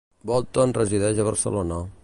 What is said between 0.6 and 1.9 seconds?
resideix a Barcelona.